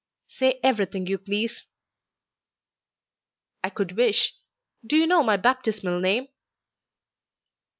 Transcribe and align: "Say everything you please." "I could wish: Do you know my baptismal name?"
"Say 0.25 0.59
everything 0.63 1.05
you 1.05 1.19
please." 1.19 1.67
"I 3.63 3.69
could 3.69 3.91
wish: 3.91 4.33
Do 4.83 4.95
you 4.97 5.05
know 5.05 5.21
my 5.21 5.37
baptismal 5.37 5.99
name?" 5.99 6.27